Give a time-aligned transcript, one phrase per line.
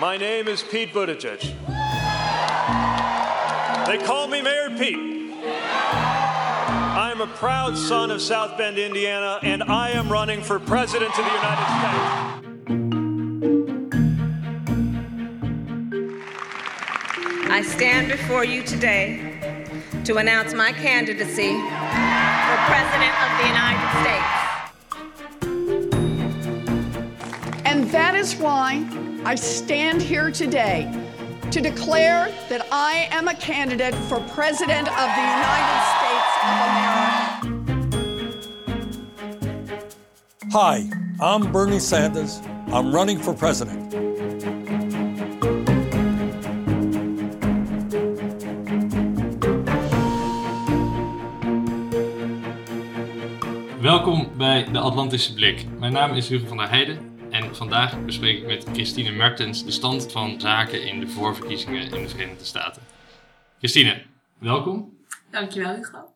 [0.00, 1.40] My name is Pete Buttigieg.
[3.86, 5.34] They call me Mayor Pete.
[5.42, 11.24] I'm a proud son of South Bend, Indiana, and I am running for President of
[11.24, 12.28] the United States.
[17.50, 19.66] I stand before you today
[20.04, 24.38] to announce my candidacy for President of the United States.
[27.64, 30.90] And that is why I stand here today
[31.50, 36.98] to declare that I am a candidate for President of the United States of America.
[40.52, 40.88] Hi,
[41.20, 42.40] I'm Bernie Sanders.
[42.68, 43.92] I'm running for president.
[53.80, 55.66] Welkom bij de Atlantische Blik.
[55.78, 57.07] Mijn naam is Hugo van der Heijden en
[57.56, 62.08] vandaag bespreek ik met Christine Mertens de stand van zaken in de voorverkiezingen in de
[62.08, 62.82] Verenigde Staten.
[63.58, 64.02] Christine,
[64.38, 64.96] welkom.
[65.30, 66.12] Dankjewel Hugo.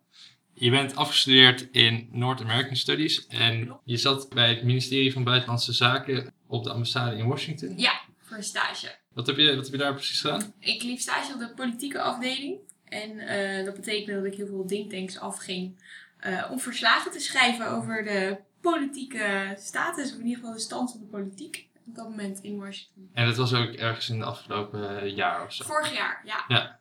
[0.55, 5.73] Je bent afgestudeerd in North American Studies en je zat bij het ministerie van Buitenlandse
[5.73, 7.79] Zaken op de ambassade in Washington.
[7.79, 8.95] Ja, voor een stage.
[9.13, 10.55] Wat heb je, wat heb je daar precies gedaan?
[10.59, 12.59] Ik liep stage op de politieke afdeling.
[12.85, 15.77] En eh, dat betekende dat ik heel veel denktanks afging
[16.19, 20.91] eh, om verslagen te schrijven over de politieke status, of in ieder geval de stand
[20.91, 23.11] van de politiek op dat moment in Washington.
[23.13, 25.65] En dat was ook ergens in de afgelopen eh, jaar of zo.
[25.65, 26.45] Vorig jaar, ja.
[26.49, 26.81] Ja,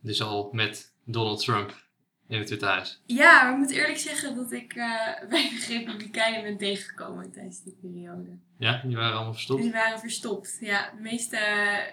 [0.00, 1.88] dus al met Donald Trump
[2.28, 3.00] in het Witte Huis.
[3.06, 4.84] Ja, maar ik moet eerlijk zeggen dat ik uh,
[5.28, 8.28] weinig Republikeinen ben tegengekomen tijdens die periode.
[8.58, 9.62] Ja, die waren allemaal verstopt?
[9.62, 10.90] Die waren verstopt, ja.
[10.96, 11.38] De meeste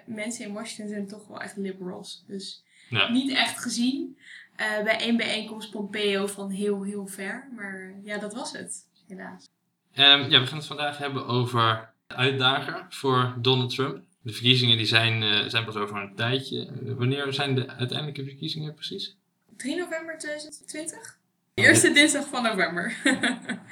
[0.05, 2.23] mensen in Washington zijn toch wel echt liberals.
[2.28, 3.11] Dus Ja.
[3.11, 4.17] niet echt gezien.
[4.55, 7.48] Eh, bij één bijeenkomst Pompeo van heel, heel ver.
[7.55, 9.50] Maar ja, dat was het, helaas.
[9.94, 14.03] Ehm, ja, we gaan het vandaag hebben over de uitdager voor Donald Trump.
[14.22, 16.66] De verkiezingen die zijn, eh, zijn pas over een tijdje.
[16.66, 19.16] Eh, wanneer zijn de uiteindelijke verkiezingen precies?
[19.58, 21.17] 3 november 2020?
[21.53, 22.95] Eerste dinsdag van november.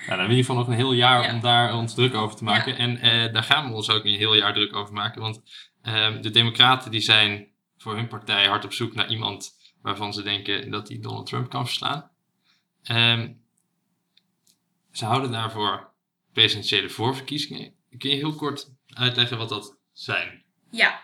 [0.07, 1.33] Nou, dan hebben we in ieder geval nog een heel jaar Ja.
[1.33, 2.71] om daar ons druk over te maken.
[2.71, 2.77] Ja.
[2.77, 5.21] En eh, daar gaan we ons ook een heel jaar druk over maken.
[5.21, 5.41] Want
[5.81, 9.51] ehm, de Democraten die zijn voor hun partij hard op zoek naar iemand
[9.81, 12.09] waarvan ze denken dat hij Donald Trump kan verslaan.
[12.83, 13.31] Ehm,
[14.97, 15.93] ze houden daarvoor
[16.33, 17.73] presidentiële voorverkiezingen.
[17.97, 20.43] Kun je heel kort uitleggen wat dat zijn?
[20.69, 21.03] ja.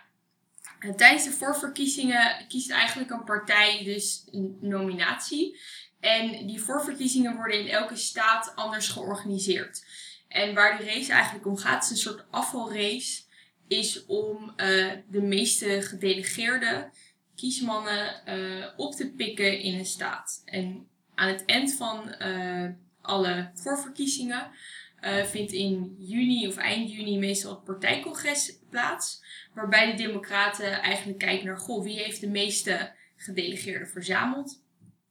[0.79, 5.59] En tijdens de voorverkiezingen kiest eigenlijk een partij dus een nominatie.
[5.99, 9.85] En die voorverkiezingen worden in elke staat anders georganiseerd.
[10.27, 13.21] En waar die race eigenlijk om gaat, is een soort afvalrace.
[13.67, 16.89] Is om eh, de meeste gedelegeerde
[17.35, 20.41] kiesmannen eh, op te pikken in een staat.
[20.45, 22.69] En aan het eind van eh,
[23.01, 24.51] alle voorverkiezingen
[24.99, 29.23] eh, vindt in juni of eind juni meestal het partijcongres plaats.
[29.53, 34.63] Waarbij de democraten eigenlijk kijken naar, goh, wie heeft de meeste gedelegeerden verzameld?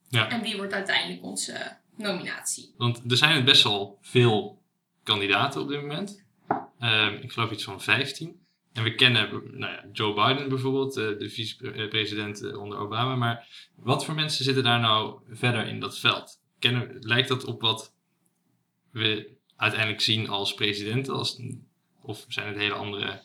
[0.09, 0.29] Ja.
[0.29, 2.75] En wie wordt uiteindelijk onze nominatie?
[2.77, 4.63] Want er zijn best wel veel
[5.03, 6.25] kandidaten op dit moment.
[6.79, 8.41] Ehm, ik geloof iets van 15.
[8.73, 13.17] En we kennen nou ja, Joe Biden bijvoorbeeld, eh, de vicepresident eh, onder Obama.
[13.17, 16.40] Maar wat voor mensen zitten daar nou verder in dat veld?
[16.61, 17.93] Kennen, lijkt dat op wat
[18.91, 21.09] we uiteindelijk zien als president?
[21.09, 21.41] Als,
[22.03, 23.21] of zijn het hele andere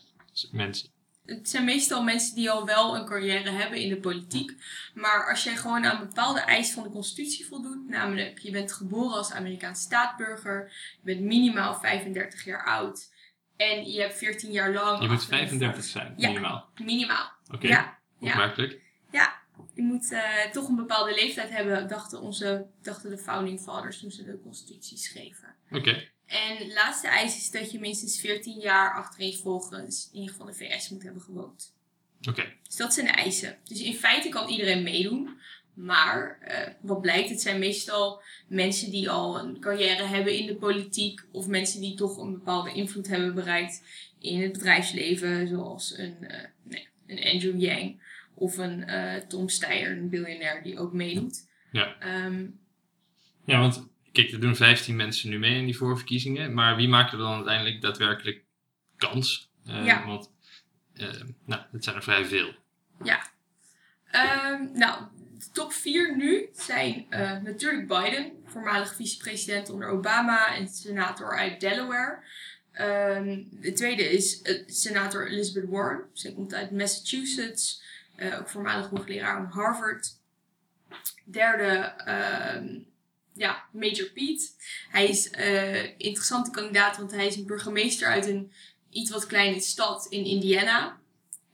[0.51, 0.89] mensen?
[1.25, 4.51] Het zijn meestal mensen die al wel een carrière hebben in de politiek.
[4.93, 9.17] Maar als jij gewoon aan bepaalde eisen van de constitutie voldoet, namelijk je bent geboren
[9.17, 13.13] als Amerikaans staatsburger, je bent minimaal 35 jaar oud
[13.57, 15.01] en je hebt 14 jaar lang.
[15.01, 16.27] Je moet achter een 35 voet- zijn, Ja.
[16.27, 16.69] minimaal.
[16.81, 17.31] Minimaal.
[17.53, 17.67] Oké.
[17.67, 17.97] Ja.
[18.19, 18.81] opmerkelijk.
[19.75, 24.11] Je moet eh, toch een bepaalde leeftijd hebben, dachten, onze, dachten de founding fathers toen
[24.11, 25.55] ze de constitutie schreven.
[25.71, 30.47] Oké, En de laatste eis is dat je minstens 14 jaar achtereenvolgens in ieder geval
[30.47, 31.73] de VS moet hebben gewoond.
[32.29, 32.53] oké.
[32.67, 33.57] Dus dat zijn de eisen.
[33.63, 35.39] Dus in feite kan iedereen meedoen.
[35.73, 40.55] Maar eh, wat blijkt, het zijn meestal mensen die al een carrière hebben in de
[40.55, 41.21] politiek.
[41.31, 43.81] Of mensen die toch een bepaalde invloed hebben bereikt
[44.19, 45.47] in het bedrijfsleven.
[45.47, 47.99] Zoals een, eh, nee, een Andrew Yang
[48.35, 51.49] of een eh, Tom Steyer, een biljonair die ook meedoet.
[51.71, 51.95] Ja.
[51.99, 52.45] Ehm,
[53.45, 56.53] Ja, want kijk, er doen 15 mensen nu mee in die voorverkiezingen.
[56.53, 58.43] Maar wie maakt er dan uiteindelijk daadwerkelijk
[58.97, 59.51] kans?
[59.65, 60.05] Eh, Ja.
[60.05, 60.31] Want
[60.93, 61.09] eh,
[61.45, 62.53] nou, het zijn er vrij veel.
[63.03, 63.31] Ja.
[64.11, 65.03] Ehm, nou,
[65.37, 67.05] de top 4 nu zijn
[67.43, 72.19] natuurlijk Biden, voormalig vicepresident onder Obama en senator uit Delaware.
[72.71, 76.03] Ehm, de tweede is senator Elizabeth Warren.
[76.13, 77.83] Zij komt uit Massachusetts,
[78.15, 80.19] eh, ook voormalig hoogleraar aan Harvard.
[81.23, 82.79] Derde, ehm,
[83.33, 84.49] ja, Major Pete.
[84.89, 88.51] Hij is een interessante kandidaat, want hij is een burgemeester uit een
[88.89, 90.99] iets wat kleine stad in Indiana.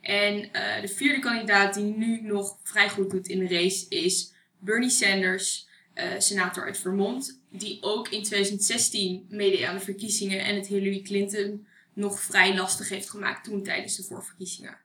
[0.01, 4.33] En eh, de vierde kandidaat die nu nog vrij goed doet in de race is
[4.59, 10.55] Bernie Sanders, eh, senator uit Vermont, die ook in 2016 meedeed aan de verkiezingen en
[10.55, 14.77] het Hillary Clinton nog vrij lastig heeft gemaakt toen tijdens de voorverkiezingen.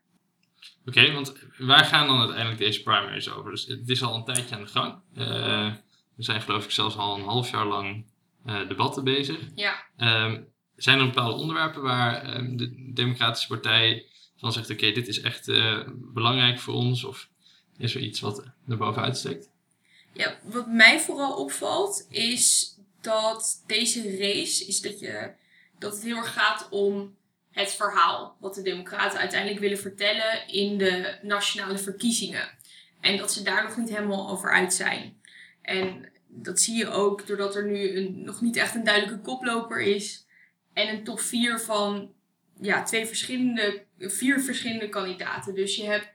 [0.86, 3.50] Oké, want waar gaan dan uiteindelijk deze primaries over?
[3.50, 5.00] Dus het is al een tijdje aan de gang.
[5.16, 5.82] Uh, er
[6.16, 8.06] zijn geloof ik zelfs al een half jaar lang
[8.46, 9.38] uh, debatten bezig.
[9.54, 9.86] Ja.
[10.24, 14.06] Um, zijn er bepaalde onderwerpen waar um, de Democratische Partij
[14.36, 17.04] van zegt: oké, dit is echt uh, belangrijk voor ons?
[17.04, 17.28] Of
[17.78, 19.50] is er iets wat er bovenuit steekt?
[20.12, 25.32] Ja, wat mij vooral opvalt is dat deze race is dat, je,
[25.78, 27.16] dat het heel erg gaat om
[27.56, 32.48] het verhaal wat de Democraten uiteindelijk willen vertellen in de nationale verkiezingen.
[33.00, 35.20] En dat ze daar nog niet helemaal over uit zijn.
[35.62, 39.80] En dat zie je ook doordat er nu een, nog niet echt een duidelijke koploper
[39.80, 40.26] is.
[40.72, 42.12] En een top 4 van
[42.60, 45.54] ja, twee verschillende, vier verschillende kandidaten.
[45.54, 46.08] Dus je hebt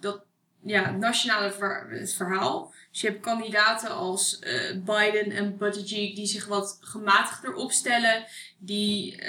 [0.00, 0.24] dat
[0.66, 1.52] ja, nationale
[1.88, 2.74] het verhaal.
[2.90, 8.24] Dus je hebt kandidaten als uh, Biden en Buttigieg die zich wat gematigder opstellen.
[8.58, 9.22] Die uh,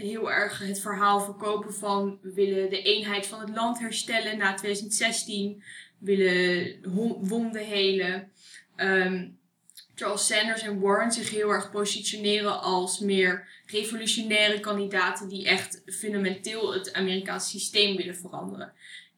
[0.00, 4.54] heel erg het verhaal verkopen van we willen de eenheid van het land herstellen na
[4.54, 5.62] 2016.
[5.98, 6.78] Willen
[7.28, 8.30] wonden helen.
[8.76, 9.38] Um,
[9.94, 16.72] Charles Sanders en Warren zich heel erg positioneren als meer revolutionaire kandidaten die echt fundamenteel
[16.72, 18.72] het Amerikaanse systeem willen veranderen.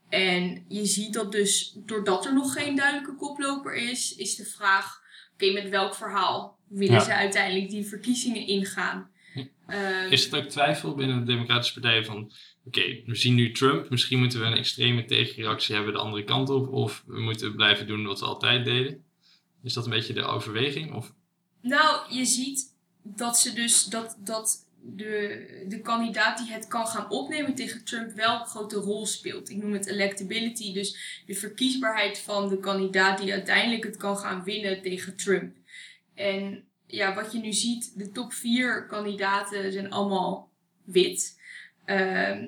[0.08, 5.00] En je ziet dat dus, doordat er nog geen duidelijke koploper is, is de vraag:
[5.32, 9.10] oké, met welk verhaal willen ze uiteindelijk die verkiezingen ingaan?
[9.68, 12.32] Uh, is er ook twijfel binnen de Democratische Partij van:
[12.64, 16.48] oké, we zien nu Trump, misschien moeten we een extreme tegenreactie hebben de andere kant
[16.48, 19.04] op, of we moeten blijven doen wat we altijd deden?
[19.62, 20.94] Is dat een beetje de overweging?
[20.94, 21.12] Of?
[21.60, 27.10] Nou, je ziet dat ze dus dat, dat de, de kandidaat die het kan gaan
[27.10, 29.50] opnemen tegen Trump wel een grote rol speelt.
[29.50, 34.44] Ik noem het electability, dus de verkiesbaarheid van de kandidaat die uiteindelijk het kan gaan
[34.44, 35.56] winnen tegen Trump.
[36.14, 40.50] En ja, wat je nu ziet, de top vier kandidaten zijn allemaal
[40.84, 41.40] wit.
[41.86, 42.42] Uh,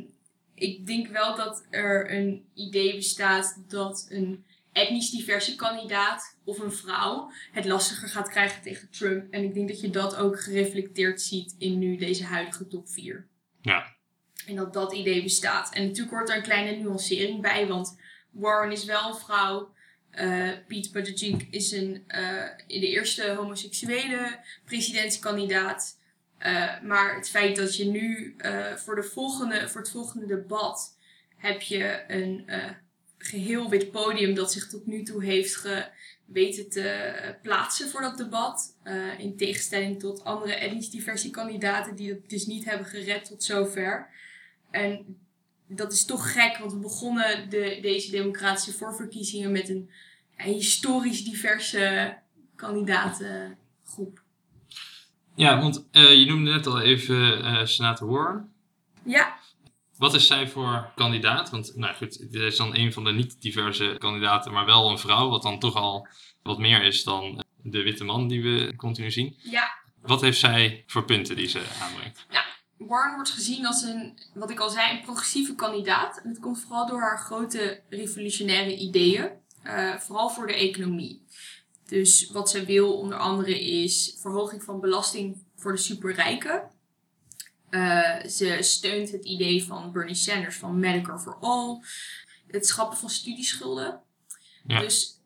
[0.55, 4.45] ik denk wel dat er een idee bestaat dat een
[4.79, 9.33] etnisch diverse kandidaat of een vrouw het lastiger gaat krijgen tegen Trump.
[9.33, 13.27] En ik denk dat je dat ook gereflecteerd ziet in nu deze huidige top 4.
[13.61, 13.97] Ja.
[14.47, 15.75] En dat dat idee bestaat.
[15.75, 19.77] En natuurlijk hoort er een kleine nuancering bij, want Warren is wel een vrouw.
[20.13, 26.01] Uh, Pete Buttigieg is een, uh, de eerste homoseksuele presidentskandidaat.
[26.39, 28.37] Uh, maar het feit dat je nu
[28.77, 30.97] voor, de volgende, voor het volgende debat
[31.37, 32.51] heb je een
[33.19, 35.87] geheel wit podium dat zich tot nu toe heeft ge,
[36.25, 38.77] weten te plaatsen voor dat debat.
[38.85, 43.45] Uh, in tegenstelling tot andere etnisch diverse kandidaten die het dus niet hebben gered tot
[43.45, 44.09] zover.
[44.71, 45.19] En
[45.67, 49.91] dat is toch gek, want we begonnen de, deze democratische voorverkiezingen met een,
[50.37, 52.17] een historisch diverse
[52.57, 54.23] kandidatengroep.
[55.35, 58.53] Ja, want uh, je noemde net al even uh, senator Warren.
[59.03, 59.39] Ja.
[59.99, 61.51] Wat is zij voor kandidaat?
[61.51, 65.29] Want nou goed, dit is dan een van de niet-diverse kandidaten, maar wel een vrouw,
[65.29, 66.07] wat dan toch al
[66.43, 69.37] wat meer is dan de witte man die we continu zien.
[69.39, 69.79] Ja.
[70.03, 72.27] Wat heeft zij voor punten die ze aanbrengt?
[72.31, 72.45] Ja,
[72.77, 76.21] Warren wordt gezien als een, wat ik al zei, een progressieve kandidaat.
[76.25, 79.31] En dat komt vooral door haar grote revolutionaire ideeën,
[79.65, 81.27] uh, vooral voor de economie.
[81.87, 86.71] Dus wat zij wil onder andere is verhoging van belasting voor de superrijken.
[87.71, 91.83] Uh, ze steunt het idee van Bernie Sanders van Medicare for All.
[92.47, 94.01] Het schrappen van studieschulden.
[94.67, 94.81] Ja.
[94.81, 95.21] Dus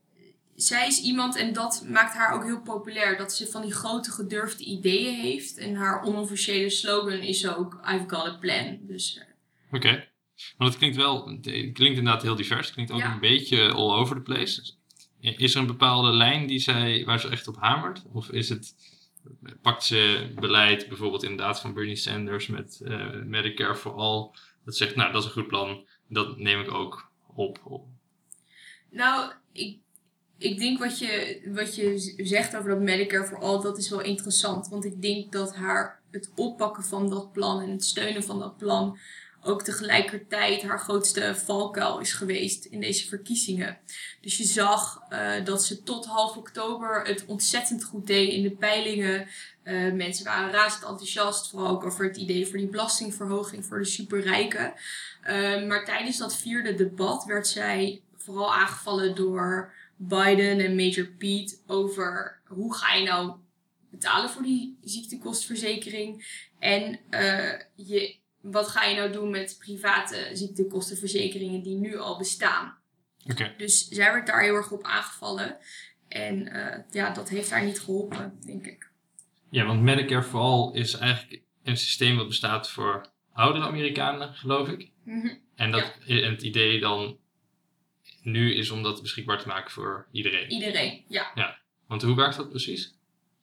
[0.55, 4.11] zij is iemand, en dat maakt haar ook heel populair, dat ze van die grote
[4.11, 5.57] gedurfde ideeën heeft.
[5.59, 8.79] En haar onofficiële slogan is ook I've got a plan.
[8.81, 9.23] Dus, uh,
[9.67, 9.77] Oké.
[9.77, 10.11] Okay.
[10.59, 12.67] Maar het klinkt wel, het klinkt inderdaad heel divers.
[12.67, 13.13] Het klinkt ook ja.
[13.13, 14.75] een beetje all over the place.
[15.21, 18.03] Is er een bepaalde lijn die zij, waar ze echt op hamert?
[18.13, 18.75] Of is het
[19.63, 24.31] pakt ze beleid, bijvoorbeeld inderdaad van Bernie Sanders met uh, Medicare for All.
[24.65, 25.87] Dat zegt, nou, dat is een goed plan.
[26.09, 27.61] Dat neem ik ook op.
[27.65, 27.87] op.
[28.91, 29.79] Nou, ik,
[30.39, 34.01] ik denk wat je, wat je zegt over dat Medicare for All, dat is wel
[34.01, 34.69] interessant.
[34.69, 38.57] Want ik denk dat haar het oppakken van dat plan en het steunen van dat
[38.57, 38.99] plan
[39.45, 43.79] ook tegelijkertijd haar grootste valkuil is geweest in deze verkiezingen.
[44.21, 48.51] Dus je zag uh, dat ze tot half oktober het ontzettend goed deed in de
[48.51, 49.29] peilingen.
[49.65, 53.85] Uh, mensen waren razend enthousiast, vooral ook over het idee voor die belastingverhoging voor de
[53.85, 54.73] superrijken.
[55.27, 61.57] Uh, maar tijdens dat vierde debat werd zij vooral aangevallen door Biden en Major Pete
[61.67, 63.33] over hoe ga je nou
[63.91, 66.41] betalen voor die ziektekostenverzekering.
[66.59, 66.99] En
[67.75, 72.79] je wat ga je nou doen met private ziektekostenverzekeringen die nu al bestaan?
[73.57, 75.59] Dus zij werd daar heel erg op aangevallen.
[76.09, 78.91] En eh, ja, dat heeft haar niet geholpen, denk ik.
[79.51, 84.69] Ja, want Medicare for All is eigenlijk een systeem wat bestaat voor oudere Amerikanen, geloof
[84.69, 84.91] ik.
[85.05, 85.35] Mhm.
[85.55, 87.19] En, dat, en het idee dan
[88.23, 90.51] nu is om dat beschikbaar te maken voor iedereen.
[90.51, 91.59] Iedereen, ja.
[91.87, 92.95] Want hoe werkt dat precies?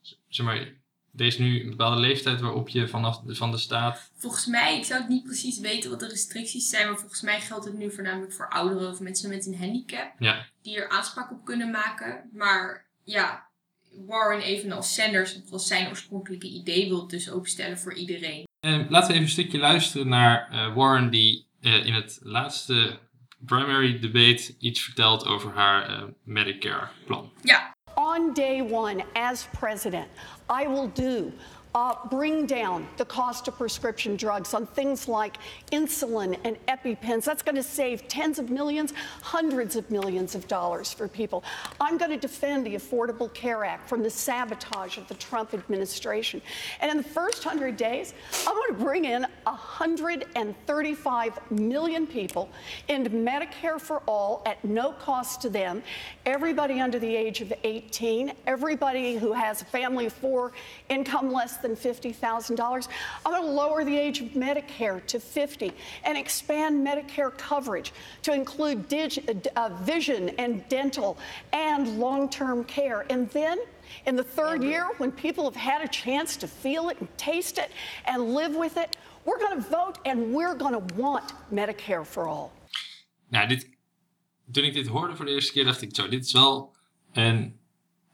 [0.02, 0.74] Z- Zeg maar,
[1.16, 4.12] er is nu een bepaalde leeftijd waarop je vanaf de, van de staat...
[4.18, 7.42] Volgens mij, ik zou het niet precies weten wat de restricties zijn, maar volgens mij
[7.42, 10.12] geldt het nu voornamelijk voor ouderen of mensen met een handicap.
[10.20, 12.30] Ja, die er aanspraak op kunnen maken.
[12.34, 13.48] Maar ja,
[14.06, 18.48] Warren evenals Sanders, was zijn oorspronkelijke idee, wil het dus openstellen voor iedereen.
[18.60, 23.00] Eh, laten we even een stukje luisteren naar eh, Warren die eh, in het laatste
[23.46, 27.32] primary debate iets vertelt over haar eh, Medicare plan.
[27.44, 27.76] Ja,
[28.10, 30.10] On day one, as president,
[30.50, 31.32] I will do.
[31.76, 35.38] Uh, bring down the cost of prescription drugs on things like
[35.72, 37.26] insulin and EpiPens.
[37.26, 41.44] That's going to save tens of millions, hundreds of millions of dollars for people.
[41.80, 46.42] I'm going to defend the Affordable Care Act from the sabotage of the Trump administration.
[46.82, 48.16] And in the first 100 days,
[48.48, 52.50] I'm going to bring in 135 million people
[52.88, 55.84] into Medicare for all at no cost to them.
[56.26, 60.52] Everybody under the age of 18, everybody who has a family of four,
[60.90, 62.88] income less than $50,000.
[63.26, 65.72] I'm going to lower the age of Medicare to 50
[66.04, 71.18] and expand Medicare coverage to include dig- uh, vision and dental
[71.54, 73.06] and long term care.
[73.10, 73.60] And then
[74.06, 77.58] in the third year, when people have had a chance to feel it and taste
[77.58, 77.72] it
[78.06, 82.28] and live with it, we're going to vote and we're going to want Medicare for
[82.28, 82.52] all.
[83.30, 83.70] Nou, dit,
[84.52, 86.76] toen ik dit hoorde voor de eerste keer, dacht ik is wel
[87.14, 87.59] een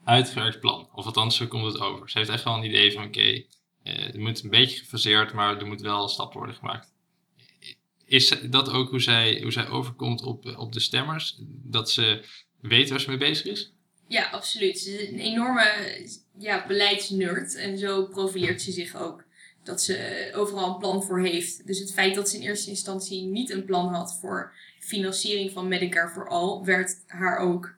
[0.06, 0.88] uitgewerkt plan.
[0.94, 2.10] Of althans, zo komt het over.
[2.10, 3.44] Ze heeft echt wel een idee van, oké,
[3.82, 6.94] eh, het moet een beetje gefaseerd, maar er moet wel stappen worden gemaakt.
[8.04, 11.36] Is dat ook hoe zij, hoe zij overkomt op, op de stemmers?
[11.48, 12.24] Dat ze
[12.60, 13.74] weet waar ze mee bezig is?
[14.08, 14.78] ja, absoluut.
[14.78, 15.64] Ze is een enorme
[16.38, 19.24] ja, beleidsnerd en zo profileert ze zich ook.
[19.62, 21.66] Dat ze overal een plan voor heeft.
[21.66, 25.68] Dus het feit dat ze in eerste instantie niet een plan had voor financiering van
[25.68, 27.74] Medicare for All, werd haar ook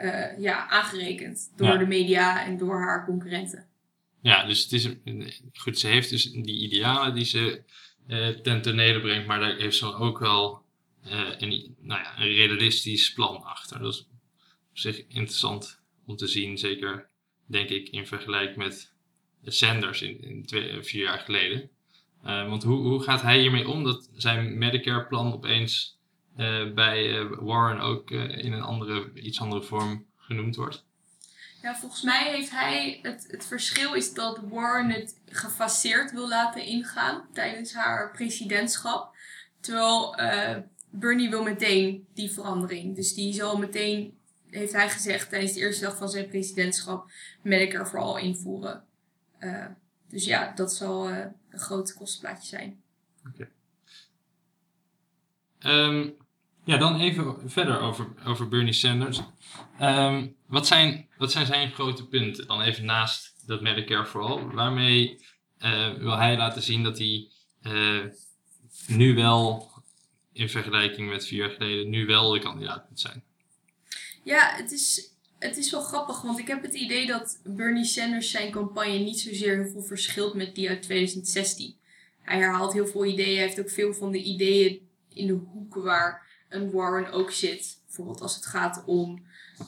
[0.00, 1.76] eh, ja, aangerekend door Ja.
[1.76, 3.66] de media en door haar concurrenten.
[4.22, 4.88] Ja, dus het is
[5.52, 7.62] goed, ze heeft dus die idealen die ze
[8.06, 10.62] eh, ten tonele brengt, maar daar heeft ze dan ook wel
[11.04, 13.78] eh, een, nou ja, een realistisch plan achter.
[13.80, 14.00] Dat is
[14.70, 17.06] op zich interessant om te zien, zeker
[17.46, 18.92] denk ik in vergelijking met
[19.44, 21.70] Sanders in, in twee, vier jaar geleden.
[22.22, 25.98] Want hoe, hoe gaat hij hiermee om dat zijn Medicare-plan opeens
[26.74, 30.84] bij eh, Warren ook eh, in een andere, iets andere vorm genoemd wordt?
[31.62, 32.98] Ja, volgens mij heeft hij.
[33.02, 39.16] Het, het verschil is dat Warren het gefaseerd wil laten ingaan tijdens haar presidentschap.
[39.60, 40.56] Terwijl eh,
[40.90, 42.96] Bernie wil meteen die verandering.
[42.96, 47.10] Dus die zal meteen, heeft hij gezegd tijdens de eerste dag van zijn presidentschap,
[47.42, 48.84] Medicare vooral invoeren.
[49.38, 49.66] Eh,
[50.08, 52.82] dus ja, dat zal eh, een groot kostenplaatje zijn.
[55.58, 56.10] Ehm,
[56.64, 59.20] ja, dan even verder over, over Bernie Sanders.
[59.78, 62.46] Ehm, wat, zijn, wat zijn zijn grote punten?
[62.46, 64.54] Dan even naast dat Medicare for All.
[64.54, 65.18] Waarmee
[65.58, 67.28] eh, wil hij laten zien dat hij
[67.62, 68.04] eh,
[68.86, 69.70] nu wel,
[70.32, 73.22] in vergelijking met vier jaar geleden, nu wel de kandidaat moet zijn?
[74.24, 78.30] Ja, het is, het is wel grappig, want ik heb het idee dat Bernie Sanders
[78.30, 81.76] zijn campagne niet zozeer heel veel verschilt met die uit 2016.
[82.22, 85.82] Hij herhaalt heel veel ideeën, hij heeft ook veel van de ideeën in de hoeken
[85.82, 87.78] waar een Warren ook zit.
[87.86, 89.22] Bijvoorbeeld als het gaat om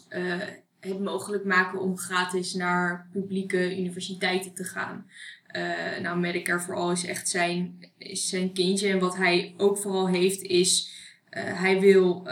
[0.08, 0.40] eh,
[0.80, 5.06] het mogelijk maken om gratis naar publieke universiteiten te gaan.
[5.46, 8.88] Eh, nou, Medicare for All is echt zijn, is zijn kindje.
[8.88, 10.90] En wat hij ook vooral heeft is,
[11.30, 12.22] eh, hij wil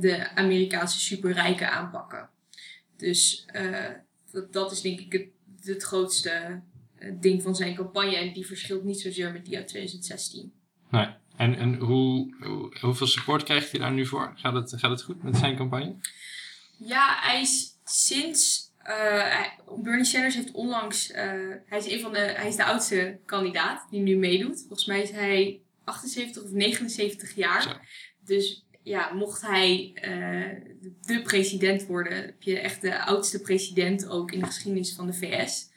[0.00, 2.28] de Amerikaanse superrijken aanpakken.
[2.96, 3.46] Dus
[4.30, 5.28] dat, dat is denk ik het,
[5.62, 6.60] het grootste
[7.20, 8.16] ding van zijn campagne.
[8.16, 10.52] En die verschilt niet zozeer met die uit 2016.
[10.90, 11.08] Nee.
[11.36, 14.32] En, en hoe, hoe, hoeveel support krijgt hij daar nu voor?
[14.36, 15.94] Gaat het, gaat het goed met zijn campagne?
[16.78, 18.70] Ja, hij is sinds.
[18.82, 19.44] eh,
[19.82, 21.10] Bernie Sanders heeft onlangs.
[21.10, 21.24] eh,
[21.66, 24.58] hij, is een van de, hij is de oudste kandidaat die nu meedoet.
[24.58, 27.62] Volgens mij is hij 78 of 79 jaar.
[27.62, 27.70] Zo.
[28.24, 30.72] Dus ja, mocht hij eh,
[31.06, 35.12] de president worden, heb je echt de oudste president ook in de geschiedenis van de
[35.12, 35.68] VS.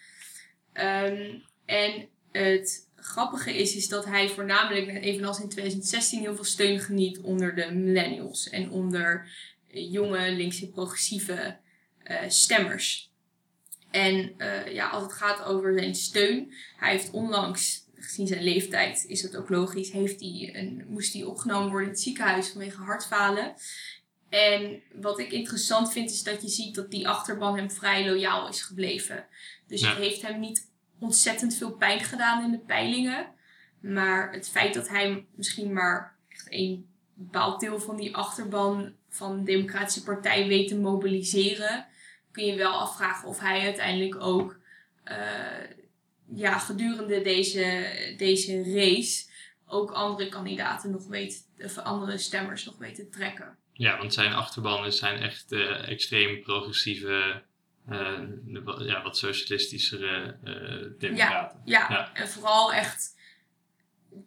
[0.73, 1.35] Ehm,
[1.65, 7.19] en het grappige is, is dat hij voornamelijk, evenals in 2016, heel veel steun geniet
[7.19, 9.27] onder de millennials en onder
[9.71, 11.57] eh, jonge, linkse, progressieve
[12.03, 13.11] eh, stemmers.
[13.91, 19.05] En eh, ja, als het gaat over zijn steun, hij heeft onlangs gezien zijn leeftijd
[19.07, 22.81] is dat ook logisch, heeft hij een, moest hij opgenomen worden in het ziekenhuis vanwege
[22.81, 23.53] hartfalen.
[24.29, 28.47] En wat ik interessant vind is dat je ziet dat die achterban hem vrij loyaal
[28.49, 29.25] is gebleven.
[29.67, 29.89] Dus Ja.
[29.89, 30.68] het heeft hem niet
[30.99, 33.27] ontzettend veel pijn gedaan in de peilingen.
[33.79, 39.37] Maar het feit dat hij misschien maar echt een bepaald deel van die achterban van
[39.37, 41.87] de Democratische Partij weet te mobiliseren,
[42.31, 44.57] kun je wel afvragen of hij uiteindelijk ook
[45.03, 45.17] eh,
[46.35, 47.87] ja, gedurende deze,
[48.17, 49.27] deze race
[49.65, 53.57] ook andere kandidaten nog weet, of andere stemmers nog weet te trekken.
[53.73, 57.43] Ja, want zijn achterbannen zijn echt eh, extreem progressieve,
[58.45, 61.61] de wa- ja, wat socialistischere eh democraten.
[61.65, 62.13] Ja, Ja.
[62.13, 63.15] en vooral echt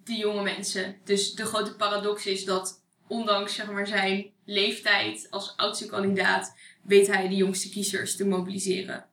[0.04, 0.96] de jonge mensen.
[1.04, 7.06] Dus de grote paradox is dat ondanks zeg maar, zijn leeftijd als oudste kandidaat, weet
[7.06, 9.04] hij de jongste kiezers te mobiliseren.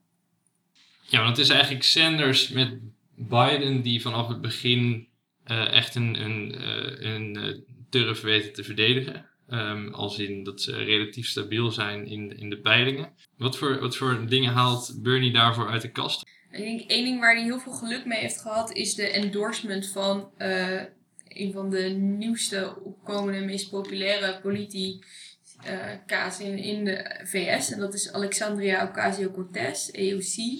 [1.01, 2.77] Ja, want het is eigenlijk Sanders met
[3.15, 5.07] Biden die vanaf het begin
[5.43, 7.57] eh, echt een, een, eh, een eh,
[7.89, 9.25] durf weten te verdedigen.
[9.49, 13.13] Ehm, als in dat ze relatief stabiel zijn in, in de peilingen.
[13.37, 16.21] Wat voor, wat voor dingen haalt Bernie daarvoor uit de kast?
[16.51, 19.87] Ik denk één ding waar hij heel veel geluk mee heeft gehad, is de endorsement
[19.87, 20.81] van eh,
[21.27, 27.71] een van de nieuwste opkomende, meest populaire politica's in, in de VS.
[27.71, 30.59] En dat is Alexandria Ocasio-Cortez, AOC.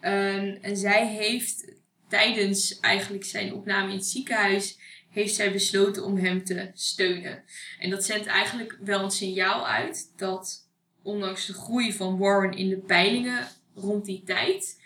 [0.00, 1.72] Ehm, en zij heeft
[2.08, 4.78] tijdens eigenlijk zijn opname in het ziekenhuis,
[5.16, 7.42] heeft zij besloten om hem te steunen.
[7.78, 10.68] En dat zendt eigenlijk wel een signaal uit dat
[11.02, 14.82] ondanks de groei van Warren in de peilingen rond die tijd,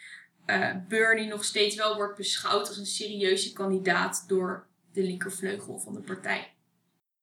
[0.46, 5.94] eh, Bernie nog steeds wel wordt beschouwd als een serieuze kandidaat door de linkervleugel van
[5.94, 6.52] de partij.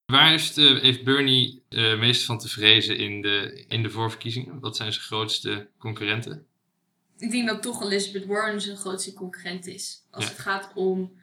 [0.06, 4.60] Waar is de, heeft Bernie eh meest van te vrezen in de, in de voorverkiezingen?
[4.60, 6.46] Wat zijn zijn grootste concurrenten?
[7.18, 10.02] Ik denk dat toch Elizabeth Warren zijn grootste concurrent is.
[10.10, 10.30] Als Ja.
[10.30, 11.16] het gaat om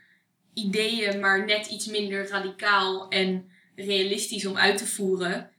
[0.56, 5.50] ideeën, maar net iets minder radicaal en realistisch om uit te voeren.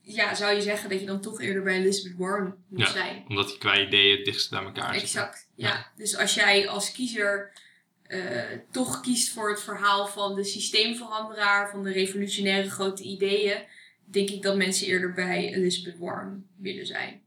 [0.00, 3.24] Ja, zou je zeggen dat je dan toch eerder bij Elizabeth Warren moet Ja, zijn.
[3.28, 5.02] Omdat die qua ideeën het dichtst bij elkaar zitten.
[5.02, 5.68] Exact, ja.
[5.68, 5.92] Ja.
[5.96, 7.52] Dus als jij als kiezer
[8.02, 8.20] eh,
[8.70, 13.62] toch kiest voor het verhaal van de systeemveranderaar, van de revolutionaire grote ideeën,
[14.04, 17.20] denk ik dat mensen eerder bij Elizabeth Warren willen zijn.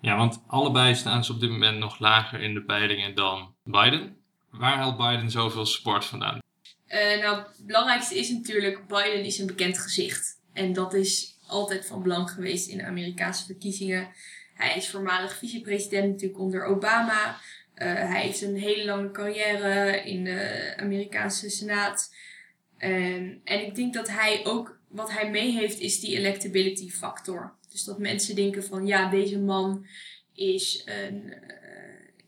[0.00, 4.16] Ja, want allebei staan ze op dit moment nog lager in de peilingen dan Biden.
[4.52, 6.38] Waar haalt Biden zoveel support vandaan?
[6.86, 10.40] Eh, nou, het belangrijkste is natuurlijk, Biden is een bekend gezicht.
[10.52, 14.08] En dat is altijd van belang geweest in de Amerikaanse verkiezingen.
[14.54, 17.36] Hij is voormalig vicepresident natuurlijk onder Obama.
[17.74, 22.14] Eh, hij heeft een hele lange carrière in de Amerikaanse Senaat.
[22.78, 27.54] En, en ik denk dat hij ook, wat hij mee heeft, is die electability factor.
[27.70, 29.86] Dus dat mensen denken van, ja, deze man
[30.34, 31.34] is, een,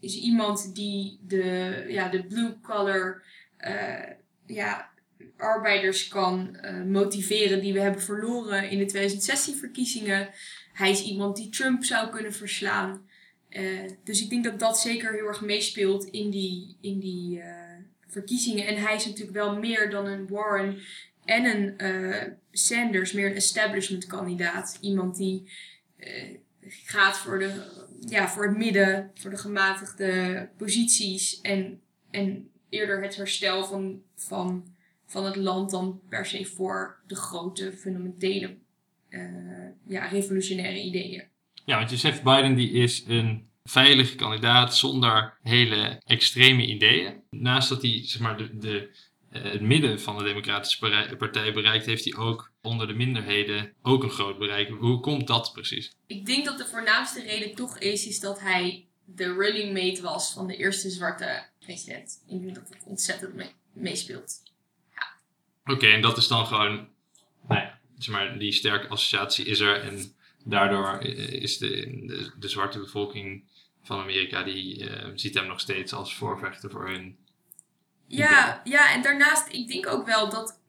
[0.04, 3.22] is iemand die de, ja, de blue collar
[3.56, 4.10] eh,
[4.46, 4.90] ja,
[5.36, 10.28] arbeiders kan eh, motiveren die we hebben verloren in de 2016-verkiezingen.
[10.72, 13.08] Hij is iemand die Trump zou kunnen verslaan.
[13.48, 13.62] Eh,
[14.04, 17.42] dus ik denk dat dat zeker heel erg meespeelt in die, in die
[18.08, 18.66] verkiezingen.
[18.66, 20.78] En hij is natuurlijk wel meer dan een Warren
[21.24, 24.78] en een Sanders, meer een establishment kandidaat.
[24.80, 25.50] Iemand die
[26.66, 33.16] gaat voor, de, ja, voor het midden, voor de gematigde posities en, en eerder het
[33.16, 34.64] herstel van, van,
[35.06, 38.56] van het land dan per se voor de grote fundamentele
[39.08, 39.20] eh,
[39.86, 41.24] ja, revolutionaire ideeën.
[41.64, 47.14] Ja, want je zegt Biden die is een veilige kandidaat zonder hele extreme ideeën.
[47.30, 48.96] Naast dat hij zeg maar, de, de,
[49.42, 54.10] het midden van de Democratische Partij bereikt, heeft hij ook onder de minderheden ook een
[54.10, 54.68] groot bereik.
[54.68, 55.96] Hoe komt dat precies?
[56.06, 60.32] Ik denk dat de voornaamste reden toch is, is dat hij de running mate was
[60.32, 62.22] van de eerste zwarte president.
[62.26, 64.42] Ik denk dat het ontzettend mee- meespeelt.
[65.64, 66.88] Oké, en dat is dan gewoon,
[67.48, 69.80] nou ja, zeg maar, die sterke associatie is er.
[69.80, 71.68] En daardoor eh, is de,
[72.06, 73.44] de, de zwarte bevolking
[73.82, 77.16] van Amerika, die eh, ziet hem nog steeds als voorvechter voor hun.
[78.16, 80.60] Ja, ja, en daarnaast, ik denk ook wel dat,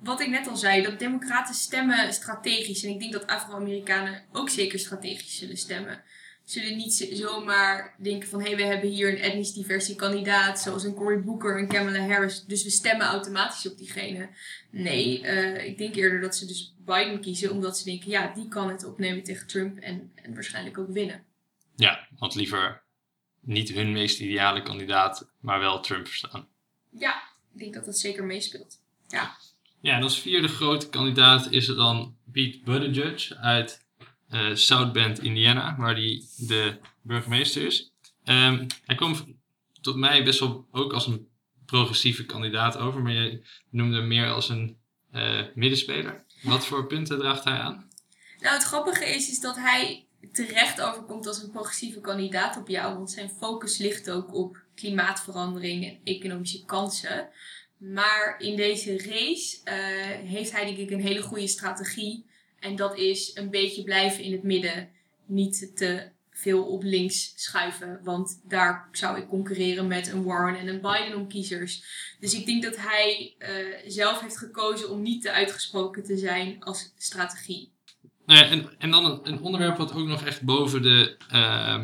[0.00, 2.84] wat ik net al zei, dat democraten stemmen strategisch.
[2.84, 6.02] En ik denk dat Afro-Amerikanen ook zeker strategisch zullen stemmen.
[6.44, 10.84] Zullen niet zomaar denken van, hé, hey, we hebben hier een etnisch diverse kandidaat, zoals
[10.84, 14.28] een Cory Booker en Kamala Harris, dus we stemmen automatisch op diegene.
[14.70, 18.48] Nee, eh, ik denk eerder dat ze dus Biden kiezen, omdat ze denken, ja, die
[18.48, 21.24] kan het opnemen tegen Trump en, en waarschijnlijk ook winnen.
[21.76, 22.82] Ja, want liever
[23.40, 26.48] niet hun meest ideale kandidaat, maar wel Trump verstaan.
[26.98, 28.80] Ja, ik denk dat dat zeker meespeelt.
[29.08, 29.36] Ja.
[29.80, 33.86] Ja, en als vierde grote kandidaat is er dan Pete Buttigieg uit
[34.28, 37.92] eh, South Bend, Indiana, waar hij de burgemeester is.
[38.24, 39.38] Ehm, hij kwam
[39.80, 41.28] tot mij best wel ook als een
[41.66, 44.76] progressieve kandidaat over, maar je noemde hem meer als een
[45.12, 46.24] uh, middenspeler.
[46.42, 47.88] Wat voor punten draagt hij aan?
[48.38, 52.94] Nou, het grappige is, is dat hij terecht overkomt als een progressieve kandidaat op jou,
[52.94, 57.28] want zijn focus ligt ook op klimaatverandering en economische kansen.
[57.76, 62.24] Maar in deze race uh, heeft hij denk ik een hele goede strategie.
[62.58, 64.88] En dat is een beetje blijven in het midden.
[65.26, 68.00] Niet te veel op links schuiven.
[68.02, 71.84] Want daar zou ik concurreren met een Warren en een Biden om kiezers.
[72.20, 73.48] Dus ik denk dat hij uh,
[73.86, 77.72] zelf heeft gekozen om niet te uitgesproken te zijn als strategie.
[78.26, 81.82] Nou en, en dan een, een, onderwerp wat ook nog echt boven, de, uh,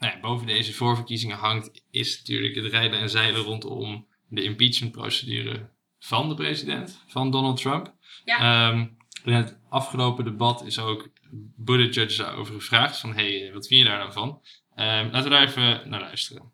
[0.00, 5.68] nou ja, boven deze voorverkiezingen hangt, is natuurlijk het rijden en zeilen rondom de impeachmentprocedure
[5.98, 7.94] van de president, van Donald Trump.
[8.24, 8.68] Ja.
[8.70, 11.08] Um, in het afgelopen debat is ook
[11.56, 12.98] Buttigieg daarover gevraagd.
[12.98, 14.28] Van, hey, wat vind je daar nou van?
[14.76, 16.52] Um, laten we daar even naar luisteren.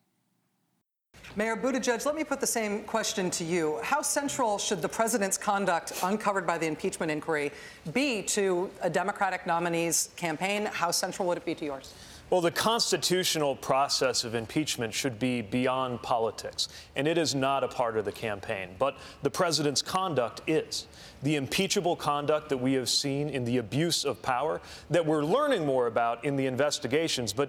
[1.34, 3.82] Mayor Buttigieg, let me put the same question to you.
[3.82, 9.44] How central should the president's conduct uncovered by the impeachment inquiry be to a Democratic
[9.44, 10.66] nominee's campaign?
[10.66, 11.92] How central would it be to yours?
[12.28, 17.68] Well, the constitutional process of impeachment should be beyond politics, and it is not a
[17.68, 18.70] part of the campaign.
[18.80, 20.88] But the president's conduct is.
[21.22, 24.60] The impeachable conduct that we have seen in the abuse of power,
[24.90, 27.48] that we're learning more about in the investigations, but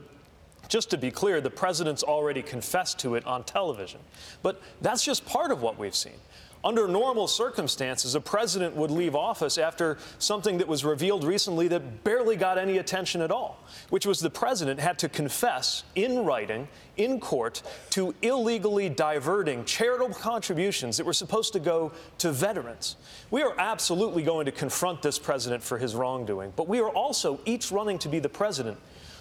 [0.68, 4.02] just to be clear, the president's already confessed to it on television.
[4.44, 6.20] But that's just part of what we've seen.
[6.64, 12.04] Under normal circumstances, a president would leave office after something that was revealed recently that
[12.04, 16.68] barely got any attention at all, which was the president had to confess in writing,
[16.98, 22.98] in court, to illegally diverting charitable contributions that were supposed to go to veterans.
[23.30, 27.40] We are absolutely going to confront this president for his wrongdoing, but we are also
[27.46, 28.78] each running to be the president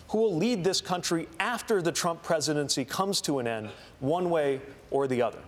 [0.08, 3.68] who will lead this country after the Trump presidency comes to an end,
[4.00, 5.38] one way or the other.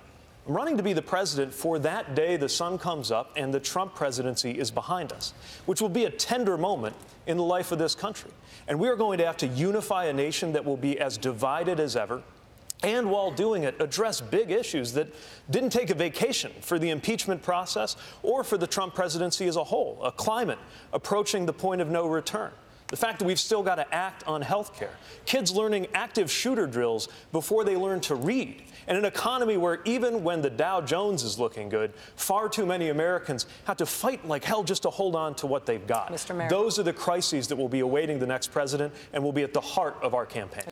[0.47, 3.61] I'm running to be the president for that day the sun comes up and the
[3.61, 5.35] Trump presidency is behind us,
[5.67, 6.97] which will be a tender moment
[7.27, 8.31] in the life of this country.
[8.67, 11.81] And we are going to have to unify a nation that will be as divided
[11.81, 12.23] as ever.
[12.83, 15.09] And while doing it, address big issues that
[15.51, 19.65] didn't take a vacation for the impeachment process or for the Trump presidency as a
[19.65, 19.99] whole.
[20.03, 20.59] A climate
[20.93, 22.53] approaching the point of no return.
[22.89, 24.97] The fact that we've still got to act on health care.
[25.27, 28.63] Kids learning active shooter drills before they learn to read.
[28.87, 32.89] And an economy where even when the Dow Jones is looking good, far too many
[32.89, 36.11] Americans have to fight like hell just to hold on to what they've got.
[36.11, 36.35] Mr.
[36.35, 36.49] Mayor.
[36.49, 39.53] Those are the crises that will be awaiting the next president and will be at
[39.53, 40.65] the heart of our campaign.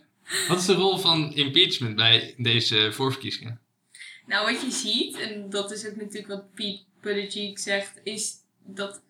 [0.49, 3.61] Wat is de rol van impeachment bij deze voorverkiezingen?
[4.27, 9.03] Nou, wat je ziet, en dat is ook natuurlijk wat Pete Buttigieg zegt, is dat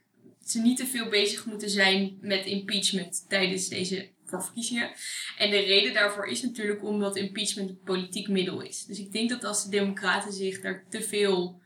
[0.46, 4.90] ze niet te veel bezig moeten zijn met impeachment tijdens deze voorverkiezingen.
[5.38, 8.84] En de reden daarvoor is natuurlijk omdat impeachment een politiek middel is.
[8.84, 11.60] Dus ik denk dat als de Democraten zich daar te veel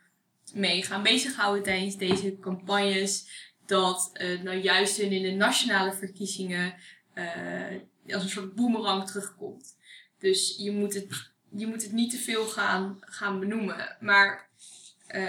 [0.54, 3.28] mee gaan bezighouden tijdens deze campagnes,
[3.66, 6.74] dat uh, nou juist in de nationale verkiezingen
[7.14, 9.76] uh, als een soort boemerang terugkomt.
[10.18, 13.96] Dus je moet het, je moet het niet te veel gaan, gaan benoemen.
[14.00, 14.48] Maar
[15.14, 15.22] uh,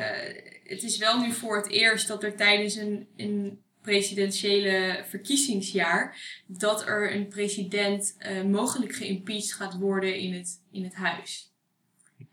[0.63, 6.17] het is wel nu voor het eerst dat er tijdens een, een presidentiële verkiezingsjaar
[6.47, 11.51] dat er een president uh, mogelijk geïmpeached gaat worden in het, in het huis.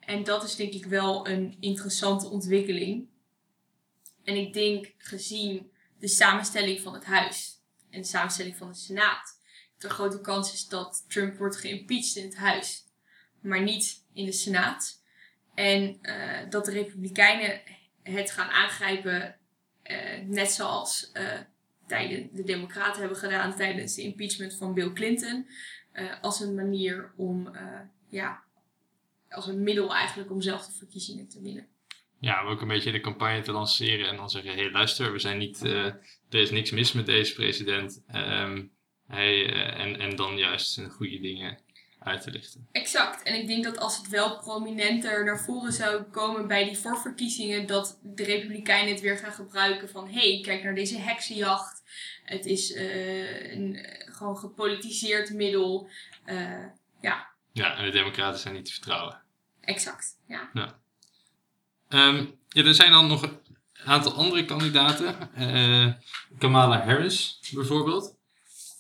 [0.01, 3.07] En dat is denk ik wel een interessante ontwikkeling.
[4.25, 9.41] En ik denk gezien de samenstelling van het huis en de samenstelling van de senaat,
[9.79, 12.85] dat er grote kans is dat Trump wordt geïmpeached in het huis,
[13.41, 15.03] maar niet in de senaat.
[15.59, 17.61] En uh, dat de republikeinen
[18.03, 19.37] het gaan aangrijpen
[19.85, 21.39] uh, net zoals uh,
[22.33, 25.47] de Democraten hebben gedaan tijdens de impeachment van Bill Clinton.
[26.21, 27.57] Als een manier om,
[28.09, 28.43] ja,
[29.29, 31.67] als een middel eigenlijk om zelf de verkiezingen te winnen.
[32.21, 35.13] Ja, om ook een beetje de campagne te lanceren en dan zeggen: hé, hey, luister,
[35.13, 38.05] we zijn niet, er is niks mis met deze president.
[38.15, 38.73] Um,
[39.09, 41.59] en, en dan juist zijn goede dingen
[41.99, 42.69] uit te lichten.
[42.73, 43.23] Exact.
[43.23, 47.67] En ik denk dat als het wel prominenter naar voren zou komen bij die voorverkiezingen,
[47.67, 51.83] dat de Republikeinen het weer gaan gebruiken van hé, hey, kijk naar deze heksenjacht.
[52.25, 55.91] Het is uh, een gewoon gepolitiseerd middel.
[56.27, 56.65] Uh,
[57.01, 57.29] ja.
[57.53, 59.23] Ja, en de Democraten zijn niet te vertrouwen.
[59.61, 60.51] Exact, ja.
[60.53, 60.79] ja.
[61.89, 63.41] Um, ja er zijn dan nog een
[63.85, 65.31] aantal andere kandidaten.
[65.39, 65.93] Uh,
[66.39, 68.17] Kamala Harris bijvoorbeeld.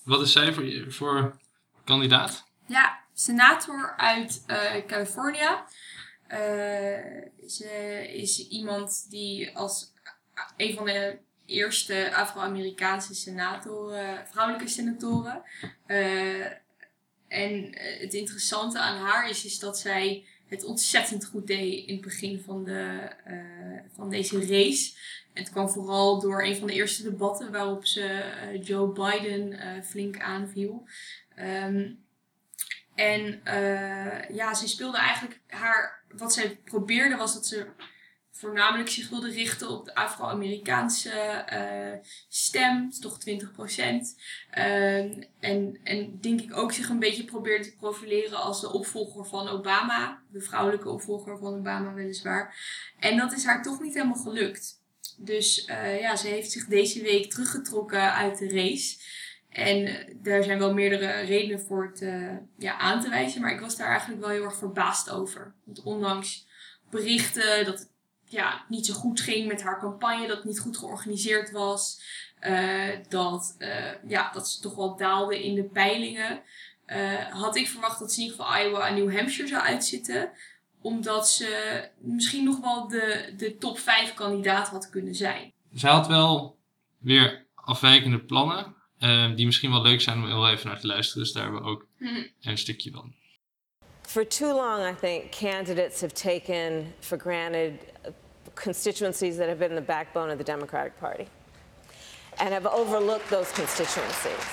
[0.05, 1.37] Wat is zij voor, voor
[1.85, 2.45] kandidaat?
[2.67, 5.65] Ja, senator uit uh, California.
[6.29, 6.39] Uh,
[7.49, 9.93] ze is iemand die als
[10.57, 15.43] een van de eerste Afro-Amerikaanse senatoren, vrouwelijke senatoren.
[17.29, 22.05] En het interessante aan haar is, is dat zij het ontzettend goed deed in het
[22.05, 23.11] begin van, de,
[23.95, 24.97] van deze race.
[25.33, 28.25] Het kwam vooral door een van de eerste debatten waarop ze
[28.63, 30.89] Joe Biden flink aanviel.
[31.35, 31.91] Ehm,
[32.99, 33.41] en
[34.35, 35.97] ja, ze speelde eigenlijk haar.
[36.17, 37.67] Wat zij probeerde was dat ze
[38.39, 44.17] voornamelijk zich wilde richten op de Afro-Amerikaanse uh, stem, toch 20 procent.
[44.59, 44.97] Uh,
[45.41, 49.49] en, en denk ik ook zich een beetje probeerde te profileren als de opvolger van
[49.49, 50.23] Obama.
[50.31, 52.57] De vrouwelijke opvolger van Obama weliswaar.
[52.99, 54.83] En dat is haar toch niet helemaal gelukt.
[55.17, 58.99] Dus uh, ja, ze heeft zich deze week teruggetrokken uit de race.
[59.49, 63.41] En daar zijn wel meerdere redenen voor te, ja, aan te wijzen.
[63.41, 65.55] Maar ik was daar eigenlijk wel heel erg verbaasd over.
[65.65, 66.47] Want ondanks
[66.91, 67.91] berichten dat
[68.25, 72.01] ja, niet zo goed ging met haar campagne, dat het niet goed georganiseerd was.
[72.41, 73.57] Uh, dat,
[74.07, 76.43] ja, dat ze toch wel daalde in de peilingen.
[77.31, 80.31] Had ik verwacht dat ze in ieder geval Iowa en New Hampshire zou uitzitten.
[80.81, 85.53] Omdat ze misschien nog wel de, de top 5 kandidaat had kunnen zijn.
[85.75, 86.59] Ze had wel
[86.99, 88.77] weer afwijkende plannen.
[89.35, 91.23] Die misschien wel leuk zijn om heel even naar te luisteren.
[91.23, 92.07] Dus daar hebben we ook hm.
[92.43, 93.15] een stukje van.
[94.03, 97.73] For too long, I think candidates have taken for granted
[98.55, 101.27] constituencies that have been the backbone of the Democratic Party
[102.39, 104.47] and have overlooked those constituencies.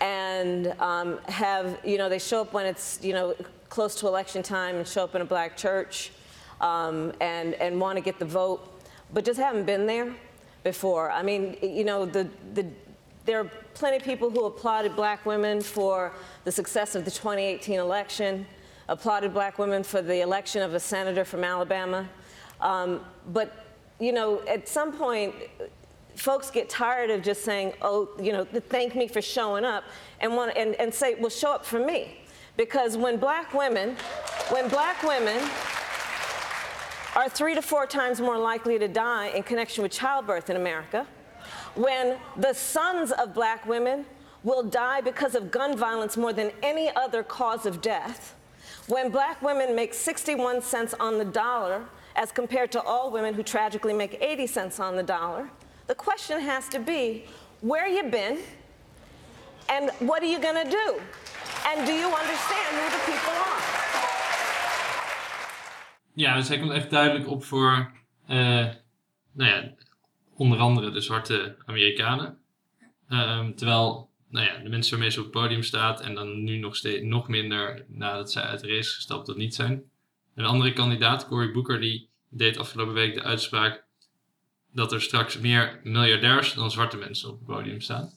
[0.00, 3.34] And um, have, you know, they show up when it's, you know,
[3.68, 6.12] close to election time and show up in a black church
[6.60, 10.14] um, and, and want to get the vote, but just haven't been there
[10.62, 11.10] before.
[11.10, 12.66] I mean, you know, the, the,
[13.24, 16.12] there are plenty of people who applauded black women for
[16.44, 18.46] the success of the 2018 election
[18.88, 22.08] applauded black women for the election of a senator from Alabama.
[22.60, 23.00] Um,
[23.32, 23.64] but,
[23.98, 25.34] you know, at some point,
[26.16, 29.84] folks get tired of just saying, oh, you know, thank me for showing up,
[30.20, 32.18] and, want, and, and say, well, show up for me.
[32.56, 33.96] Because when black women,
[34.50, 35.42] when black women
[37.16, 41.06] are three to four times more likely to die in connection with childbirth in America,
[41.74, 44.04] when the sons of black women
[44.42, 48.34] will die because of gun violence more than any other cause of death,
[48.86, 51.84] when black women make 61 cents on the dollar
[52.16, 55.50] as compared to all women who tragically make 80 cents on the dollar,
[55.86, 57.24] the question has to be
[57.60, 58.38] where you been
[59.68, 61.00] and what are you going to do?
[61.66, 63.60] And do you understand who the people are?
[66.16, 67.90] Ja, dus hij komt echt duidelijk op voor,
[68.28, 68.36] uh,
[69.32, 69.72] nou ja,
[70.34, 72.38] onder andere de zwarte Amerikanen.
[73.08, 76.56] Um, terwijl nou ja, de mensen waarmee ze op het podium staat en dan nu
[76.56, 79.82] nog, steeds, nog minder nadat zij uit de race gestapt dat niet zijn.
[80.34, 83.84] Een andere kandidaat, Cory Booker, die deed afgelopen week de uitspraak
[84.72, 88.12] dat er straks meer miljardairs dan zwarte mensen op het podium staan.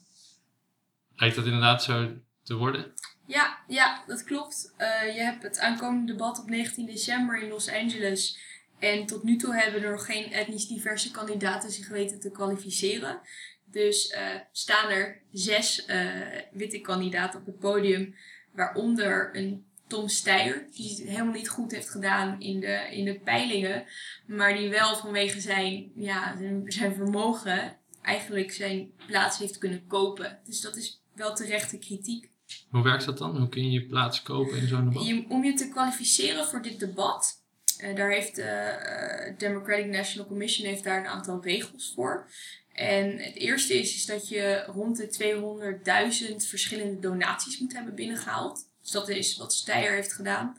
[1.16, 2.08] Lijkt dat inderdaad zo
[2.42, 2.92] te worden?
[3.26, 4.74] Ja, ja dat klopt.
[4.78, 8.38] Uh, je hebt het aankomende debat op 19 december in Los Angeles.
[8.78, 13.20] En tot nu toe hebben er nog geen etnisch diverse kandidaten zich weten te kwalificeren.
[13.64, 14.18] Dus uh,
[14.52, 16.10] staan er zes uh,
[16.52, 18.14] witte kandidaten op het podium,
[18.52, 23.20] waaronder een Tom Steyer, die het helemaal niet goed heeft gedaan in de, in de
[23.20, 23.84] peilingen,
[24.26, 26.36] maar die wel vanwege zijn, ja,
[26.66, 30.38] zijn, vermogen eigenlijk zijn plaats heeft kunnen kopen.
[30.44, 32.30] Dus dat is wel terechte kritiek.
[32.70, 33.36] Hoe werkt dat dan?
[33.36, 35.06] Hoe kun je je plaats kopen in zo'n debat?
[35.06, 37.37] Je, om je te kwalificeren voor dit debat,
[37.84, 42.26] uh, daar heeft de Democratic National Commission heeft daar een aantal regels voor.
[42.72, 48.66] En het eerste is, is dat je rond de 200.000 verschillende donaties moet hebben binnengehaald.
[48.82, 50.58] Dus dat is wat Steyer heeft gedaan.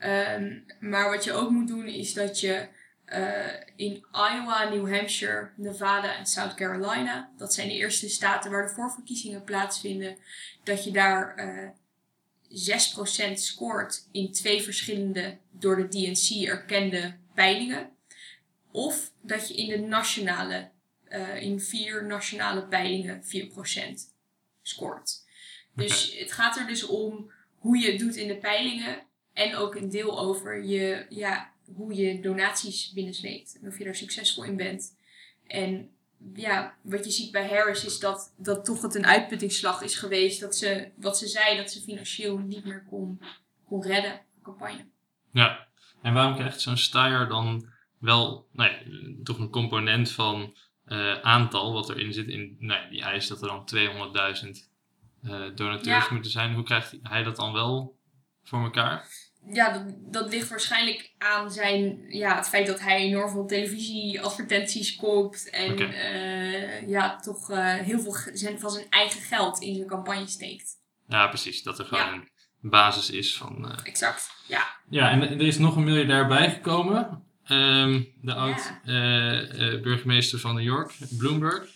[0.00, 2.68] Um, maar wat je ook moet doen is dat je
[3.08, 8.66] uh, in Iowa, New Hampshire, Nevada en South Carolina, dat zijn de eerste staten waar
[8.66, 10.16] de voorverkiezingen plaatsvinden,
[10.62, 11.34] dat je daar
[13.30, 17.90] 6% scoort in twee verschillende door de DNC erkende peilingen.
[18.70, 20.70] Of dat je in de nationale
[21.08, 23.26] uh, in vier nationale peilingen 4%
[24.62, 25.22] scoort.
[25.74, 29.74] Dus het gaat er dus om hoe je het doet in de peilingen en ook
[29.74, 34.56] een deel over je, ja, hoe je donaties binnensleept en of je daar succesvol in
[34.56, 34.96] bent.
[35.46, 35.90] En
[36.34, 40.40] ja, wat je ziet bij Harris is dat, dat toch het een uitputtingsslag is geweest.
[40.40, 43.20] Dat ze, wat ze zei, dat ze financieel niet meer kon,
[43.64, 44.86] kon redden, de campagne.
[45.32, 45.68] Ja,
[46.02, 48.78] en waarom krijgt zo'n Steyer dan wel nou ja,
[49.22, 52.28] toch een component van uh, aantal wat erin zit.
[52.28, 53.68] In, nou, die eis dat er dan
[54.44, 54.48] 200.000
[55.22, 56.54] uh, donateurs moeten zijn.
[56.54, 57.98] Hoe krijgt hij dat dan wel
[58.42, 59.08] voor elkaar?
[59.52, 64.96] Ja, dat, dat ligt waarschijnlijk aan zijn, ja, het feit dat hij enorm veel televisieadvertenties
[64.96, 65.50] koopt.
[65.50, 65.88] En okay.
[65.88, 67.46] uh, ja, toch
[67.84, 68.16] heel veel
[68.58, 70.72] van zijn eigen geld in zijn campagne steekt.
[71.08, 71.62] Ja, precies.
[71.62, 72.28] Dat er gewoon
[72.60, 73.70] basis is van...
[73.70, 74.76] eh, Exact, ja.
[74.90, 77.22] Ja, en er is nog een miljardair bijgekomen.
[77.44, 81.68] Ehm, de oud-burgemeester van New York, Bloomberg.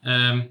[0.00, 0.46] Ehm,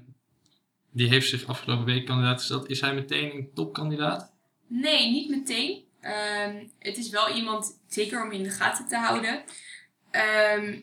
[0.92, 2.68] die heeft zich afgelopen week kandidaat gesteld.
[2.68, 4.34] Is hij meteen een topkandidaat?
[4.68, 5.84] Nee, niet meteen.
[6.06, 9.44] Ehm, het is wel iemand, zeker om in de gaten te houden.
[10.10, 10.80] Ehm,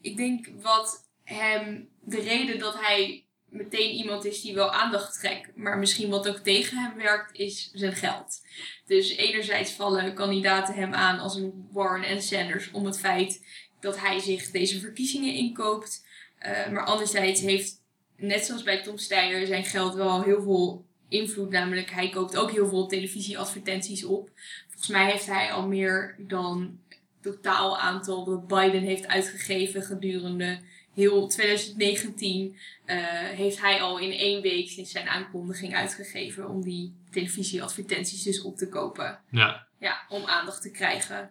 [0.00, 5.56] ik denk wat hem, de reden dat hij meteen iemand is die wel aandacht trekt,
[5.56, 8.40] maar misschien wat ook tegen hem werkt, is zijn geld.
[8.86, 13.46] Dus enerzijds vallen kandidaten hem aan als een Warren en Sanders om het feit
[13.80, 16.06] dat hij zich deze verkiezingen inkoopt.
[16.38, 17.82] Eh, maar anderzijds heeft,
[18.16, 21.50] net zoals bij Tom Steyer, zijn geld wel heel veel invloed.
[21.50, 24.30] Namelijk, hij koopt ook heel veel televisieadvertenties op.
[24.68, 26.78] Volgens mij heeft hij al meer dan
[27.20, 30.60] totaal aantal dat Biden heeft uitgegeven gedurende
[30.94, 32.56] heel 2019.
[32.84, 38.42] eh, heeft hij al in één week sinds zijn aankondiging uitgegeven om die televisieadvertenties dus
[38.42, 39.20] op te kopen.
[39.30, 39.66] Ja.
[39.78, 41.30] Ja, om aandacht te krijgen.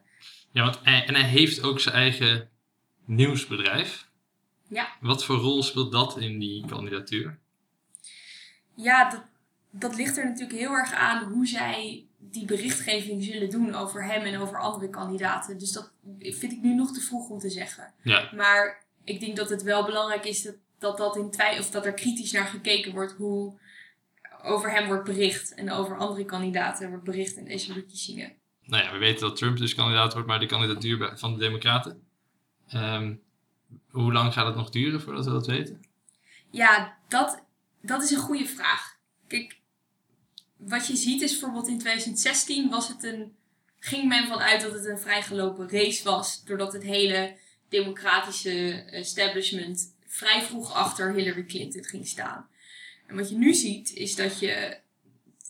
[0.52, 2.50] ja want hij, en hij heeft ook zijn eigen
[3.06, 4.10] nieuwsbedrijf.
[4.68, 4.98] Ja.
[5.00, 7.40] Wat voor rol speelt dat in die kandidatuur?
[8.76, 9.24] Ja, dat,
[9.76, 14.22] dat ligt er natuurlijk heel erg aan hoe zij die berichtgeving zullen doen over hem
[14.22, 15.58] en over andere kandidaten.
[15.58, 17.94] Dus dat vind ik nu nog te vroeg om te zeggen.
[18.02, 18.30] Ja.
[18.36, 21.86] Maar ik denk dat het wel belangrijk is dat, dat, dat, in twij of dat
[21.86, 23.60] er kritisch naar gekeken wordt hoe
[24.44, 28.34] over hem wordt bericht en over andere kandidaten wordt bericht in deze verkiezingen.
[28.66, 32.04] Nou ja, we weten dat Trump dus kandidaat wordt, maar de kandidatuur van de Democraten.
[32.68, 33.16] Ehm,
[33.90, 35.86] hoe lang gaat het nog duren voordat we dat weten?
[36.50, 37.44] Ja, dat,
[37.82, 38.98] dat is een goede vraag.
[39.28, 39.62] Kijk,
[40.67, 43.36] wat je ziet is bijvoorbeeld in 2016 was het een,
[43.80, 46.43] ging men vanuit dat het een vrijgelopen race was.
[46.43, 47.36] Doordat het hele
[47.69, 52.47] democratische establishment vrij vroeg achter Hillary Clinton ging staan.
[53.08, 54.78] En wat je nu ziet is dat je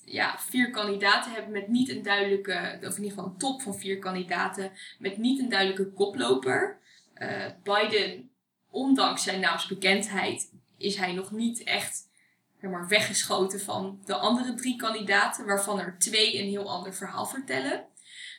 [0.05, 3.75] ja, vier kandidaten hebt met niet een duidelijke, of in ieder geval een top van
[3.75, 6.79] vier kandidaten, met niet een duidelijke koploper.
[7.13, 8.29] Eh, Biden,
[8.69, 12.09] ondanks zijn naamsbekendheid, is hij nog niet echt
[12.71, 17.85] maar, weggeschoten van de andere drie kandidaten, waarvan er twee een heel ander verhaal vertellen.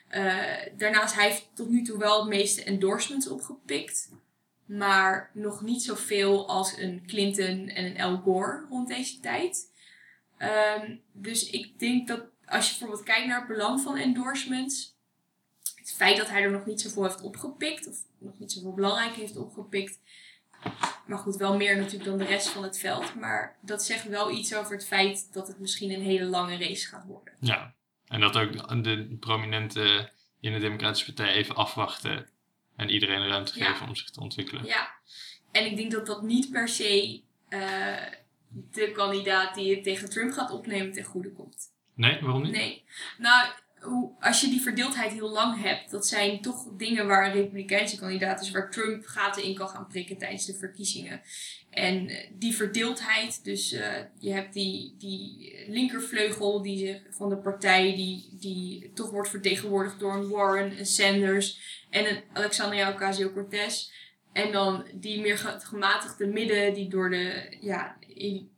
[0.08, 4.10] Eh, daarnaast hij heeft tot nu toe wel het meeste endorsements opgepikt,
[4.66, 9.72] maar nog niet zoveel als een Clinton en een Al Gore rond deze tijd.
[10.38, 14.96] Ehm, dus ik denk dat als je bijvoorbeeld kijkt naar het belang van endorsements,
[15.74, 19.14] het feit dat hij er nog niet zoveel heeft opgepikt, of nog niet zoveel belangrijk
[19.14, 19.98] heeft opgepikt,
[21.06, 23.14] maar goed, wel meer natuurlijk dan de rest van het veld.
[23.14, 26.88] Maar dat zegt wel iets over het feit dat het misschien een hele lange race
[26.88, 27.34] gaat worden.
[27.40, 27.74] Ja.
[28.06, 32.28] En dat ook de prominenten in de Democratische Partij even afwachten
[32.76, 33.70] en iedereen de ruimte Ja.
[33.72, 34.64] geven om zich te ontwikkelen.
[34.64, 34.90] Ja,
[35.52, 37.96] en ik denk dat dat niet per se eh,
[38.48, 41.72] de kandidaat die het tegen Trump gaat opnemen ten goede komt.
[41.94, 42.52] Nee, waarom niet?
[42.52, 42.84] Nee.
[43.18, 43.48] Nou,
[44.20, 48.40] als je die verdeeldheid heel lang hebt, dat zijn toch dingen waar een Republikeinse kandidaat
[48.40, 51.20] is, waar Trump gaten in kan gaan prikken tijdens de verkiezingen.
[51.70, 57.36] En eh, die verdeeldheid, dus eh, je hebt die, die linkervleugel die zich, van de
[57.36, 63.90] partij, die, die toch wordt vertegenwoordigd door een Warren, een Sanders en een Alexandria Ocasio-Cortez.
[64.32, 67.96] En dan die meer ge- gematigde midden, die door de ja,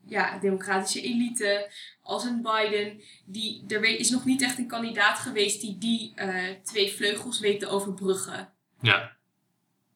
[0.09, 1.71] ja, democratische elite,
[2.03, 6.51] als een Biden, die, er is nog niet echt een kandidaat geweest die die eh,
[6.63, 8.53] twee vleugels weet te overbruggen.
[8.81, 9.17] Ja.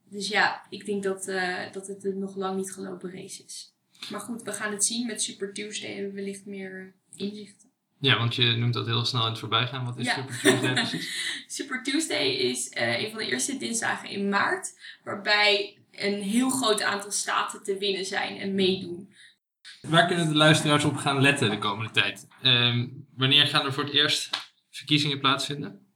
[0.09, 3.75] Dus ja, ik denk dat, eh, dat het een nog lang niet gelopen race is.
[4.11, 5.07] Maar goed, we gaan het zien.
[5.07, 7.69] Met Super Tuesday hebben we wellicht meer inzichten.
[7.99, 9.85] Ja, want je noemt dat heel snel in het voorbijgaan.
[9.85, 10.15] Wat is Ja.
[10.15, 11.45] Super Tuesday precies?
[11.57, 16.83] Super Tuesday is eh, een van de eerste dinsdagen in maart, waarbij een heel groot
[16.83, 19.15] aantal staten te winnen zijn en meedoen.
[19.81, 22.27] Waar kunnen de luisteraars op gaan letten de komende tijd?
[22.43, 24.31] Ehm, wanneer gaan er voor het eerst
[24.71, 25.87] verkiezingen plaatsvinden?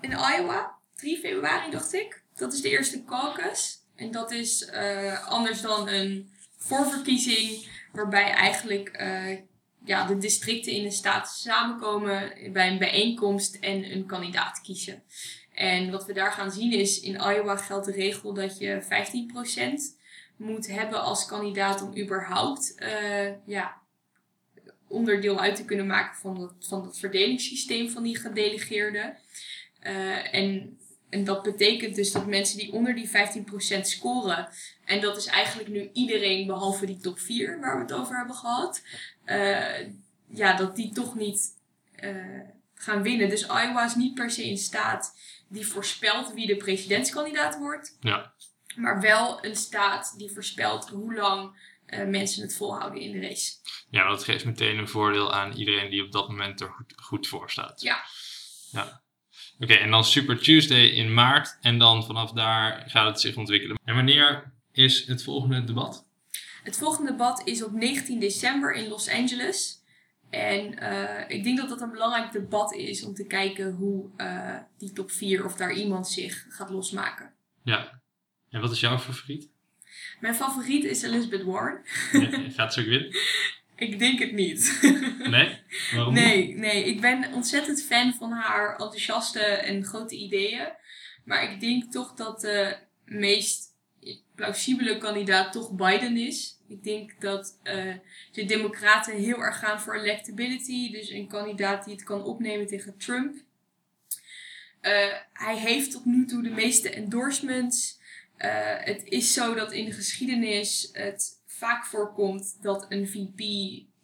[0.00, 2.22] In Iowa, 3 februari dacht ik.
[2.36, 3.82] Dat is de eerste caucus.
[3.96, 9.38] En dat is eh, anders dan een voorverkiezing, waarbij eigenlijk eh,
[9.84, 15.02] ja, de districten in de staat samenkomen bij een bijeenkomst en een kandidaat kiezen.
[15.54, 20.02] En wat we daar gaan zien is, in Iowa geldt de regel dat je 15%
[20.36, 23.80] moet hebben als kandidaat om überhaupt eh, ja,
[24.88, 29.16] onderdeel uit te kunnen maken van dat, van dat verdelingssysteem van die gedelegeerden.
[29.80, 30.78] Eh, en,
[31.08, 34.48] en dat betekent dus dat mensen die onder die 15% scoren,
[34.84, 38.36] en dat is eigenlijk nu iedereen behalve die top 4 waar we het over hebben
[38.36, 38.82] gehad,
[39.24, 39.88] eh,
[40.28, 41.52] ja, dat die toch niet
[42.74, 43.28] gaan winnen.
[43.28, 45.14] Dus Iowa is niet per se een staat
[45.48, 48.32] die voorspelt wie de presidentskandidaat wordt, Ja.
[48.76, 51.56] Maar wel een staat die voorspelt hoe lang
[51.86, 53.52] eh, mensen het volhouden in de race.
[53.90, 57.26] Ja, dat geeft meteen een voordeel aan iedereen die op dat moment er goed, goed
[57.26, 57.80] voor staat.
[57.80, 58.04] Ja.
[58.70, 59.02] Ja.
[59.58, 61.58] Oké, en dan Super Tuesday in maart.
[61.60, 63.78] En dan vanaf daar gaat het zich ontwikkelen.
[63.84, 66.06] En wanneer is het volgende debat?
[66.62, 69.82] Het volgende debat is op 19 december in Los Angeles.
[70.30, 74.56] En eh, ik denk dat dat een belangrijk debat is om te kijken hoe eh,
[74.78, 77.32] die top 4 of daar iemand zich gaat losmaken.
[77.62, 78.02] Ja.
[78.54, 79.48] En wat is jouw favoriet?
[80.20, 81.82] Mijn favoriet is Elizabeth Warren.
[82.12, 83.16] Ja, Gaat ze ook winnen?
[83.86, 84.78] ik denk het niet.
[85.24, 85.58] Nee?
[85.94, 90.68] Waarom nee, nee, ik ben ontzettend fan van haar enthousiaste en grote ideeën.
[91.24, 93.66] Maar ik denk toch dat de meest
[94.34, 96.58] plausibele kandidaat toch Biden is.
[96.68, 97.94] Ik denk dat eh,
[98.32, 100.90] de Democraten heel erg gaan voor electability.
[100.90, 103.36] Dus een kandidaat die het kan opnemen tegen Trump.
[104.80, 108.02] Eh, hij heeft tot nu toe de meeste endorsements.
[108.36, 113.38] Eh, het is zo dat in de geschiedenis het vaak voorkomt dat een VP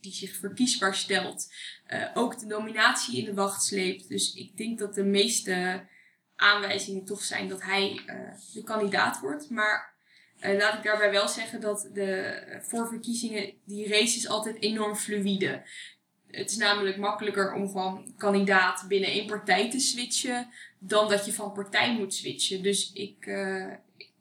[0.00, 1.52] die zich verkiesbaar stelt,
[1.86, 4.08] eh, ook de nominatie in de wacht sleept.
[4.08, 5.86] Dus ik denk dat de meeste
[6.36, 8.16] aanwijzingen toch zijn dat hij eh,
[8.52, 9.50] de kandidaat wordt.
[9.50, 9.94] Maar
[10.40, 15.62] laat ik daarbij wel zeggen dat de eh, voorverkiezingen, die race is altijd enorm fluïde.
[16.26, 21.32] Het is namelijk makkelijker om van kandidaat binnen één partij te switchen, dan dat je
[21.32, 22.62] van partij moet switchen.
[22.62, 23.26] Dus ik,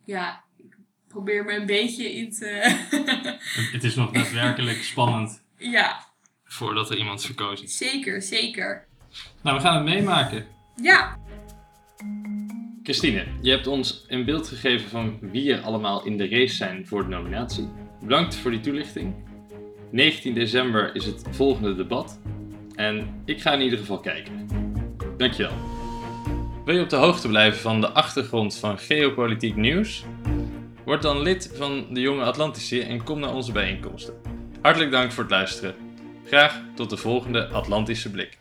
[0.10, 2.46] ja, ik probeer me een beetje in te.
[3.74, 6.06] Het is nog daadwerkelijk spannend ja,
[6.44, 7.78] voordat er iemand verkozen is.
[7.78, 8.88] zeker, zeker.
[9.42, 10.48] Nou, we gaan het meemaken.
[10.82, 11.18] Ja,
[12.84, 16.88] Christine, je hebt ons een beeld gegeven van wie er allemaal in de race zijn
[16.88, 17.70] voor de nominatie.
[18.02, 19.16] Bedankt voor die toelichting.
[19.92, 22.20] 19 december is het volgende debat.
[22.76, 24.48] En ik ga in ieder geval kijken.
[25.18, 25.79] Dankjewel.
[26.70, 30.04] Wil je op de hoogte blijven van de achtergrond van geopolitiek nieuws?
[30.86, 34.14] Word dan lid van de Jonge Atlantici en kom naar onze bijeenkomsten.
[34.62, 35.76] Hartelijk dank voor het luisteren.
[36.26, 38.39] Graag tot de volgende Atlantische Blik.